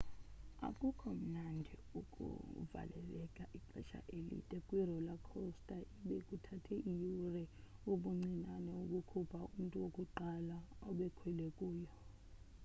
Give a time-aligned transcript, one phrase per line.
[0.67, 7.43] akukho mnandi ukuvaleleka ixesha elide kwi-roller coaster ibe kuthathe iyure
[7.91, 10.57] ubuncinane ukukhupha umntu wokuqala
[10.89, 11.91] obekhwele kuyo